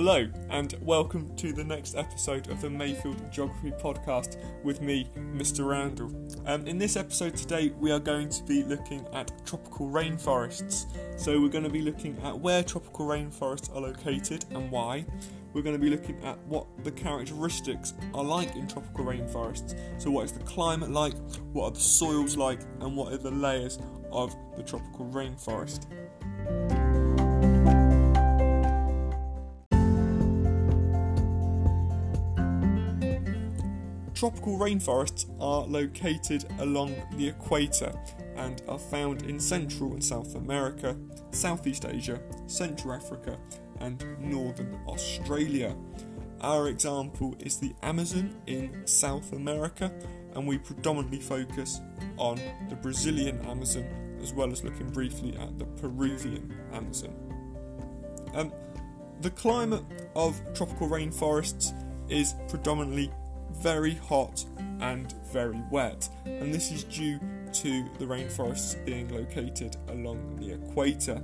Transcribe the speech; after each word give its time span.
Hello, 0.00 0.28
and 0.50 0.76
welcome 0.80 1.34
to 1.34 1.52
the 1.52 1.64
next 1.64 1.96
episode 1.96 2.48
of 2.50 2.60
the 2.60 2.70
Mayfield 2.70 3.20
Geography 3.32 3.72
Podcast 3.72 4.36
with 4.62 4.80
me, 4.80 5.10
Mr. 5.34 5.68
Randall. 5.68 6.14
Um, 6.46 6.68
in 6.68 6.78
this 6.78 6.96
episode 6.96 7.34
today, 7.34 7.70
we 7.80 7.90
are 7.90 7.98
going 7.98 8.28
to 8.28 8.44
be 8.44 8.62
looking 8.62 9.04
at 9.12 9.32
tropical 9.44 9.88
rainforests. 9.88 10.86
So, 11.18 11.40
we're 11.40 11.48
going 11.48 11.64
to 11.64 11.68
be 11.68 11.82
looking 11.82 12.16
at 12.22 12.38
where 12.38 12.62
tropical 12.62 13.08
rainforests 13.08 13.74
are 13.74 13.80
located 13.80 14.44
and 14.52 14.70
why. 14.70 15.04
We're 15.52 15.62
going 15.62 15.74
to 15.74 15.82
be 15.82 15.90
looking 15.90 16.22
at 16.22 16.38
what 16.46 16.68
the 16.84 16.92
characteristics 16.92 17.94
are 18.14 18.22
like 18.22 18.54
in 18.54 18.68
tropical 18.68 19.04
rainforests. 19.04 19.76
So, 20.00 20.12
what 20.12 20.26
is 20.26 20.32
the 20.32 20.44
climate 20.44 20.92
like, 20.92 21.14
what 21.52 21.64
are 21.64 21.72
the 21.72 21.80
soils 21.80 22.36
like, 22.36 22.60
and 22.82 22.96
what 22.96 23.12
are 23.12 23.18
the 23.18 23.32
layers 23.32 23.80
of 24.12 24.36
the 24.56 24.62
tropical 24.62 25.06
rainforest. 25.06 25.86
Tropical 34.18 34.58
rainforests 34.58 35.26
are 35.38 35.64
located 35.68 36.44
along 36.58 36.92
the 37.12 37.28
equator 37.28 37.92
and 38.34 38.60
are 38.66 38.76
found 38.76 39.22
in 39.22 39.38
Central 39.38 39.92
and 39.92 40.02
South 40.02 40.34
America, 40.34 40.96
Southeast 41.30 41.84
Asia, 41.84 42.20
Central 42.48 42.94
Africa, 42.94 43.38
and 43.78 44.04
Northern 44.18 44.76
Australia. 44.88 45.76
Our 46.40 46.66
example 46.66 47.36
is 47.38 47.58
the 47.58 47.72
Amazon 47.84 48.34
in 48.48 48.84
South 48.88 49.32
America, 49.34 49.92
and 50.34 50.48
we 50.48 50.58
predominantly 50.58 51.20
focus 51.20 51.80
on 52.16 52.40
the 52.68 52.74
Brazilian 52.74 53.40
Amazon 53.42 53.86
as 54.20 54.32
well 54.32 54.50
as 54.50 54.64
looking 54.64 54.90
briefly 54.90 55.36
at 55.36 55.60
the 55.60 55.64
Peruvian 55.80 56.58
Amazon. 56.72 57.14
Um, 58.34 58.52
the 59.20 59.30
climate 59.30 59.84
of 60.16 60.40
tropical 60.54 60.88
rainforests 60.88 61.72
is 62.10 62.34
predominantly 62.48 63.12
very 63.50 63.94
hot 63.94 64.44
and 64.80 65.12
very 65.32 65.60
wet, 65.70 66.08
and 66.24 66.52
this 66.52 66.70
is 66.70 66.84
due 66.84 67.18
to 67.52 67.84
the 67.98 68.04
rainforests 68.04 68.84
being 68.84 69.08
located 69.08 69.76
along 69.88 70.36
the 70.36 70.52
equator. 70.52 71.22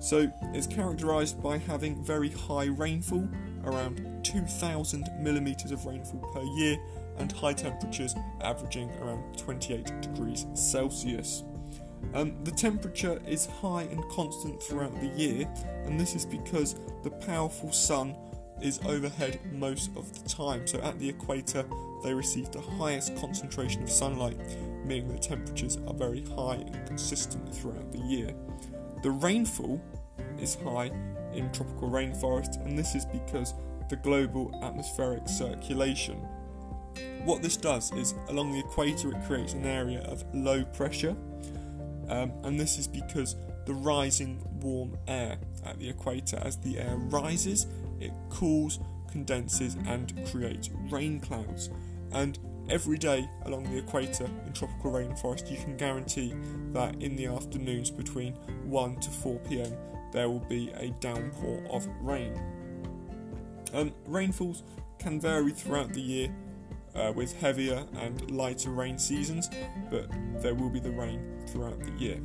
So 0.00 0.32
it's 0.54 0.66
characterized 0.66 1.42
by 1.42 1.58
having 1.58 2.02
very 2.02 2.30
high 2.30 2.66
rainfall, 2.66 3.28
around 3.64 4.24
2,000 4.24 5.08
millimeters 5.20 5.70
of 5.70 5.84
rainfall 5.84 6.20
per 6.32 6.42
year, 6.42 6.78
and 7.18 7.30
high 7.30 7.52
temperatures 7.52 8.14
averaging 8.40 8.90
around 9.02 9.38
28 9.38 10.00
degrees 10.00 10.46
Celsius. 10.54 11.44
Um, 12.14 12.42
the 12.44 12.50
temperature 12.50 13.20
is 13.26 13.46
high 13.46 13.82
and 13.82 14.02
constant 14.08 14.62
throughout 14.62 14.98
the 15.00 15.08
year, 15.08 15.46
and 15.84 16.00
this 16.00 16.14
is 16.14 16.24
because 16.24 16.76
the 17.02 17.10
powerful 17.10 17.70
sun 17.70 18.16
is 18.62 18.80
overhead 18.86 19.40
most 19.52 19.90
of 19.96 20.22
the 20.22 20.28
time. 20.28 20.66
So 20.66 20.80
at 20.80 20.98
the 20.98 21.08
equator, 21.08 21.64
they 22.02 22.14
receive 22.14 22.50
the 22.50 22.60
highest 22.60 23.16
concentration 23.16 23.82
of 23.82 23.90
sunlight, 23.90 24.38
meaning 24.84 25.08
the 25.08 25.18
temperatures 25.18 25.78
are 25.86 25.94
very 25.94 26.24
high 26.36 26.56
and 26.56 26.86
consistent 26.86 27.54
throughout 27.54 27.92
the 27.92 27.98
year. 27.98 28.34
The 29.02 29.10
rainfall 29.10 29.80
is 30.38 30.56
high 30.56 30.90
in 31.32 31.50
tropical 31.52 31.90
rainforests, 31.90 32.64
and 32.64 32.78
this 32.78 32.94
is 32.94 33.04
because 33.06 33.54
the 33.88 33.96
global 33.96 34.58
atmospheric 34.62 35.28
circulation. 35.28 36.16
What 37.24 37.42
this 37.42 37.56
does 37.56 37.92
is 37.92 38.14
along 38.28 38.52
the 38.52 38.60
equator, 38.60 39.10
it 39.10 39.24
creates 39.26 39.52
an 39.52 39.66
area 39.66 40.00
of 40.02 40.24
low 40.34 40.64
pressure, 40.64 41.16
um, 42.08 42.32
and 42.44 42.58
this 42.58 42.78
is 42.78 42.88
because 42.88 43.36
the 43.66 43.74
rising 43.74 44.42
warm 44.60 44.96
air 45.06 45.38
at 45.64 45.78
the 45.78 45.88
equator, 45.88 46.38
as 46.42 46.56
the 46.56 46.78
air 46.78 46.96
rises, 46.96 47.66
it 48.00 48.12
cools, 48.28 48.80
condenses, 49.10 49.76
and 49.86 50.12
creates 50.30 50.70
rain 50.90 51.20
clouds. 51.20 51.70
And 52.12 52.38
every 52.68 52.98
day 52.98 53.28
along 53.44 53.64
the 53.64 53.78
equator 53.78 54.28
in 54.46 54.52
tropical 54.52 54.92
rainforest, 54.92 55.50
you 55.50 55.58
can 55.58 55.76
guarantee 55.76 56.34
that 56.72 57.02
in 57.02 57.16
the 57.16 57.26
afternoons 57.26 57.90
between 57.90 58.34
1 58.64 59.00
to 59.00 59.10
4 59.10 59.38
pm, 59.40 59.72
there 60.12 60.28
will 60.28 60.40
be 60.40 60.70
a 60.76 60.90
downpour 61.00 61.64
of 61.70 61.86
rain. 62.00 62.40
Um, 63.72 63.92
rainfalls 64.06 64.64
can 64.98 65.20
vary 65.20 65.52
throughout 65.52 65.92
the 65.92 66.00
year 66.00 66.34
uh, 66.94 67.12
with 67.14 67.38
heavier 67.40 67.84
and 67.98 68.30
lighter 68.30 68.70
rain 68.70 68.98
seasons, 68.98 69.48
but 69.90 70.10
there 70.42 70.54
will 70.54 70.70
be 70.70 70.80
the 70.80 70.90
rain 70.90 71.20
throughout 71.46 71.78
the 71.80 71.92
year. 71.92 72.20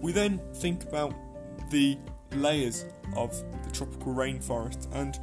We 0.00 0.12
then 0.12 0.40
think 0.54 0.84
about 0.84 1.14
the 1.70 1.98
layers 2.32 2.84
of 3.16 3.30
the 3.64 3.70
tropical 3.70 4.14
rainforest, 4.14 4.88
and 4.92 5.18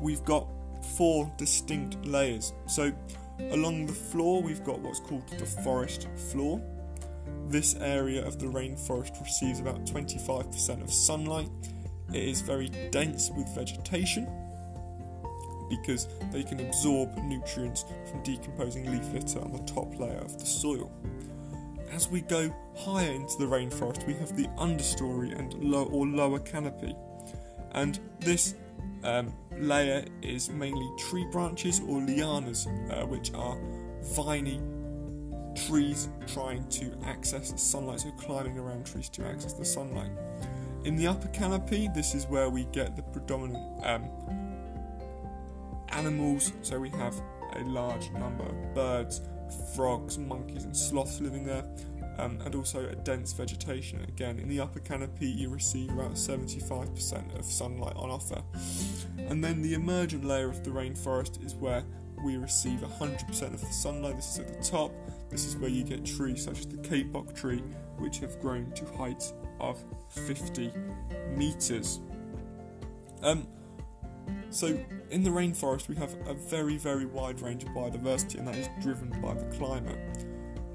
we've 0.00 0.24
got 0.24 0.46
four 0.96 1.30
distinct 1.36 2.04
layers. 2.06 2.52
So, 2.66 2.92
along 3.50 3.86
the 3.86 3.92
floor, 3.92 4.42
we've 4.42 4.64
got 4.64 4.80
what's 4.80 5.00
called 5.00 5.28
the 5.28 5.46
forest 5.46 6.08
floor. 6.30 6.60
This 7.48 7.74
area 7.76 8.24
of 8.24 8.38
the 8.38 8.46
rainforest 8.46 9.20
receives 9.22 9.60
about 9.60 9.84
25% 9.86 10.82
of 10.82 10.92
sunlight. 10.92 11.50
It 12.12 12.24
is 12.24 12.40
very 12.40 12.68
dense 12.90 13.30
with 13.30 13.48
vegetation 13.54 14.26
because 15.68 16.08
they 16.32 16.42
can 16.42 16.60
absorb 16.60 17.14
nutrients 17.18 17.84
from 18.10 18.22
decomposing 18.22 18.90
leaf 18.90 19.12
litter 19.12 19.40
on 19.40 19.52
the 19.52 19.62
top 19.70 19.98
layer 19.98 20.18
of 20.18 20.38
the 20.38 20.46
soil. 20.46 20.90
As 21.92 22.08
we 22.08 22.20
go 22.20 22.54
higher 22.76 23.10
into 23.10 23.38
the 23.38 23.46
rainforest, 23.46 24.06
we 24.06 24.14
have 24.14 24.36
the 24.36 24.46
understory 24.56 25.36
and 25.38 25.54
low 25.54 25.84
or 25.84 26.06
lower 26.06 26.38
canopy, 26.38 26.94
and 27.72 27.98
this 28.20 28.54
um, 29.04 29.32
layer 29.56 30.04
is 30.22 30.48
mainly 30.50 30.88
tree 30.98 31.26
branches 31.32 31.80
or 31.80 32.00
lianas, 32.00 32.66
uh, 32.90 33.06
which 33.06 33.32
are 33.34 33.58
viney 34.02 34.60
trees 35.66 36.08
trying 36.26 36.66
to 36.68 36.96
access 37.04 37.52
sunlight, 37.60 38.00
so 38.00 38.10
climbing 38.12 38.58
around 38.58 38.86
trees 38.86 39.08
to 39.08 39.26
access 39.26 39.52
the 39.54 39.64
sunlight. 39.64 40.10
In 40.84 40.94
the 40.94 41.06
upper 41.06 41.28
canopy, 41.28 41.88
this 41.94 42.14
is 42.14 42.26
where 42.26 42.48
we 42.48 42.64
get 42.66 42.94
the 42.94 43.02
predominant 43.02 43.84
um, 43.84 44.08
animals, 45.88 46.52
so 46.62 46.78
we 46.78 46.90
have 46.90 47.14
a 47.56 47.60
large 47.64 48.10
number 48.12 48.44
of 48.44 48.74
birds, 48.74 49.20
frogs, 49.74 50.18
monkeys, 50.18 50.64
and 50.64 50.76
sloths 50.76 51.20
living 51.20 51.44
there, 51.44 51.64
um, 52.18 52.38
and 52.44 52.54
also 52.54 52.88
a 52.88 52.94
dense 52.94 53.32
vegetation. 53.32 54.02
Again, 54.04 54.38
in 54.38 54.48
the 54.48 54.60
upper 54.60 54.80
canopy, 54.80 55.28
you 55.28 55.48
receive 55.48 55.90
about 55.90 56.12
75% 56.12 57.38
of 57.38 57.44
sunlight 57.44 57.94
on 57.96 58.10
offer. 58.10 58.42
And 59.28 59.42
then 59.42 59.62
the 59.62 59.74
emergent 59.74 60.24
layer 60.24 60.48
of 60.48 60.64
the 60.64 60.70
rainforest 60.70 61.44
is 61.44 61.54
where 61.54 61.84
we 62.24 62.36
receive 62.36 62.80
100% 62.80 63.54
of 63.54 63.60
the 63.60 63.72
sunlight. 63.72 64.16
This 64.16 64.32
is 64.32 64.38
at 64.40 64.48
the 64.48 64.64
top. 64.64 64.92
This 65.30 65.44
is 65.44 65.56
where 65.56 65.70
you 65.70 65.84
get 65.84 66.04
trees 66.04 66.44
such 66.44 66.60
as 66.60 66.66
the 66.66 66.78
Cape 66.78 67.12
kapok 67.12 67.34
tree, 67.38 67.62
which 67.98 68.18
have 68.18 68.40
grown 68.40 68.72
to 68.72 68.84
heights 68.96 69.34
of 69.60 69.78
50 70.10 70.72
meters. 71.36 72.00
Um, 73.22 73.46
so, 74.50 74.78
in 75.10 75.22
the 75.22 75.30
rainforest, 75.30 75.88
we 75.88 75.94
have 75.96 76.14
a 76.26 76.34
very, 76.34 76.76
very 76.76 77.06
wide 77.06 77.40
range 77.40 77.64
of 77.64 77.70
biodiversity, 77.70 78.38
and 78.38 78.48
that 78.48 78.56
is 78.56 78.68
driven 78.80 79.10
by 79.20 79.34
the 79.34 79.44
climate. 79.56 79.98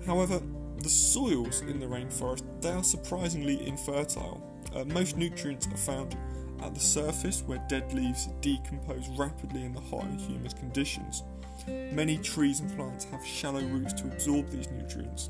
However, 0.06 0.42
the 0.78 0.90
soils 0.90 1.62
in 1.62 1.80
the 1.80 1.86
rainforest 1.86 2.44
they 2.62 2.72
are 2.72 2.84
surprisingly 2.84 3.66
infertile. 3.66 4.42
Uh, 4.76 4.84
most 4.86 5.18
nutrients 5.18 5.68
are 5.68 5.78
found 5.78 6.18
at 6.62 6.74
the 6.74 6.80
surface, 6.80 7.44
where 7.46 7.64
dead 7.70 7.92
leaves 7.94 8.28
decompose 8.42 9.08
rapidly 9.18 9.64
in 9.64 9.74
the 9.74 9.82
hot 9.82 10.04
and 10.06 10.20
humid 10.20 10.56
conditions. 10.58 11.24
Many 11.68 12.18
trees 12.18 12.60
and 12.60 12.76
plants 12.76 13.06
have 13.06 13.26
shallow 13.26 13.62
roots 13.62 13.94
to 13.94 14.08
absorb 14.08 14.50
these 14.50 14.70
nutrients. 14.72 15.30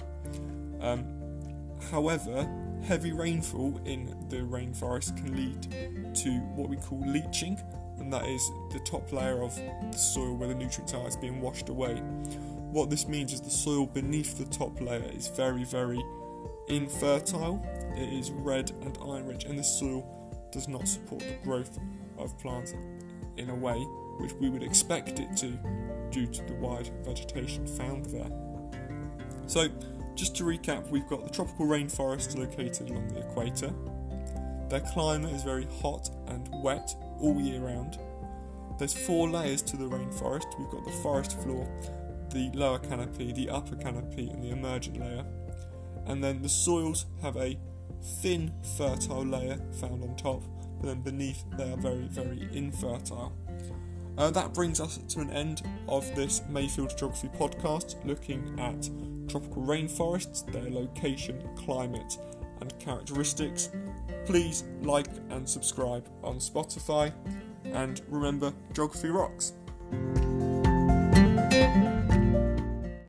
Um, 0.81 1.05
however, 1.91 2.49
heavy 2.83 3.11
rainfall 3.11 3.79
in 3.85 4.05
the 4.29 4.37
rainforest 4.37 5.15
can 5.17 5.35
lead 5.35 6.15
to 6.15 6.29
what 6.55 6.69
we 6.69 6.77
call 6.77 7.01
leaching, 7.05 7.59
and 8.03 8.11
that 8.11 8.25
is 8.25 8.51
the 8.69 8.79
top 8.79 9.13
layer 9.13 9.41
of 9.41 9.55
the 9.55 9.97
soil 9.97 10.35
where 10.35 10.49
the 10.49 10.55
nutrients 10.55 10.93
are 10.93 11.07
is 11.07 11.15
being 11.15 11.39
washed 11.39 11.69
away. 11.69 11.95
What 12.69 12.89
this 12.89 13.07
means 13.07 13.31
is 13.31 13.39
the 13.39 13.49
soil 13.49 13.85
beneath 13.85 14.37
the 14.37 14.43
top 14.45 14.81
layer 14.81 15.09
is 15.15 15.29
very, 15.29 15.63
very 15.63 16.03
infertile. 16.67 17.65
It 17.95 18.11
is 18.11 18.31
red 18.31 18.71
and 18.81 18.97
iron 19.01 19.25
rich, 19.25 19.45
and 19.45 19.57
the 19.57 19.63
soil 19.63 20.05
does 20.51 20.67
not 20.67 20.85
support 20.85 21.21
the 21.21 21.37
growth 21.43 21.79
of 22.17 22.37
plants 22.39 22.73
in 23.37 23.49
a 23.49 23.55
way 23.55 23.79
which 24.19 24.33
we 24.33 24.49
would 24.49 24.63
expect 24.63 25.19
it 25.19 25.37
to 25.37 25.57
due 26.11 26.27
to 26.27 26.43
the 26.43 26.55
wide 26.55 26.91
vegetation 27.05 27.65
found 27.65 28.05
there. 28.07 28.29
So, 29.47 29.69
just 30.13 30.35
to 30.37 30.43
recap, 30.43 30.89
we've 30.89 31.07
got 31.07 31.23
the 31.23 31.29
tropical 31.29 31.67
rainforest 31.67 32.37
located 32.37 32.89
along 32.89 33.07
the 33.07 33.21
equator. 33.21 33.73
Their 34.67 34.81
climate 34.91 35.33
is 35.33 35.43
very 35.43 35.67
hot 35.81 36.09
and 36.27 36.49
wet 36.61 36.93
all 37.23 37.41
year 37.41 37.61
round. 37.61 37.97
There's 38.77 38.93
four 38.93 39.29
layers 39.29 39.61
to 39.63 39.77
the 39.77 39.85
rainforest. 39.85 40.59
We've 40.59 40.69
got 40.69 40.83
the 40.83 40.91
forest 40.91 41.39
floor, 41.41 41.67
the 42.31 42.51
lower 42.53 42.79
canopy, 42.79 43.31
the 43.31 43.49
upper 43.49 43.75
canopy, 43.77 44.29
and 44.29 44.43
the 44.43 44.49
emergent 44.49 44.99
layer. 44.99 45.25
And 46.05 46.23
then 46.23 46.41
the 46.41 46.49
soils 46.49 47.05
have 47.21 47.37
a 47.37 47.57
thin, 48.21 48.53
fertile 48.77 49.25
layer 49.25 49.57
found 49.79 50.03
on 50.03 50.15
top, 50.17 50.43
but 50.81 50.87
then 50.87 51.01
beneath 51.01 51.45
they 51.57 51.71
are 51.71 51.77
very, 51.77 52.07
very 52.07 52.49
infertile. 52.51 53.33
Uh, 54.17 54.29
that 54.29 54.53
brings 54.53 54.79
us 54.79 54.97
to 54.97 55.21
an 55.21 55.31
end 55.31 55.63
of 55.87 56.13
this 56.15 56.41
Mayfield 56.49 56.95
Geography 56.97 57.29
podcast 57.29 58.05
looking 58.05 58.59
at 58.59 58.89
tropical 59.29 59.63
rainforests, 59.63 60.51
their 60.51 60.69
location, 60.69 61.41
climate, 61.55 62.17
and 62.59 62.77
characteristics. 62.79 63.69
Please 64.25 64.63
like 64.81 65.07
and 65.29 65.47
subscribe 65.47 66.07
on 66.23 66.37
Spotify, 66.37 67.13
and 67.65 68.01
remember, 68.07 68.53
geography 68.73 69.09
rocks. 69.09 69.53